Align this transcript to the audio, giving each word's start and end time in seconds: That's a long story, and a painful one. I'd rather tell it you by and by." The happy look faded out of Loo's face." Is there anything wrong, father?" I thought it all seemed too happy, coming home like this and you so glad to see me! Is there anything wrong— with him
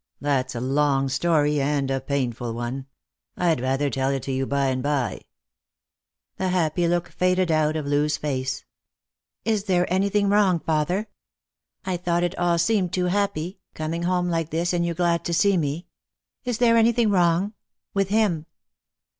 That's 0.19 0.55
a 0.55 0.59
long 0.59 1.09
story, 1.09 1.61
and 1.61 1.91
a 1.91 2.01
painful 2.01 2.55
one. 2.55 2.87
I'd 3.37 3.61
rather 3.61 3.87
tell 3.91 4.09
it 4.09 4.27
you 4.27 4.47
by 4.47 4.69
and 4.69 4.81
by." 4.81 5.21
The 6.37 6.47
happy 6.49 6.87
look 6.87 7.09
faded 7.09 7.51
out 7.51 7.75
of 7.75 7.85
Loo's 7.85 8.17
face." 8.17 8.65
Is 9.55 9.65
there 9.65 9.85
anything 9.93 10.27
wrong, 10.27 10.59
father?" 10.59 11.05
I 11.85 11.97
thought 11.97 12.23
it 12.23 12.35
all 12.39 12.57
seemed 12.57 12.91
too 12.91 13.05
happy, 13.05 13.59
coming 13.75 14.01
home 14.01 14.27
like 14.27 14.49
this 14.49 14.73
and 14.73 14.83
you 14.83 14.93
so 14.93 14.97
glad 14.97 15.23
to 15.25 15.35
see 15.35 15.55
me! 15.55 15.85
Is 16.45 16.57
there 16.57 16.77
anything 16.77 17.11
wrong— 17.11 17.53
with 17.93 18.09
him 18.09 18.47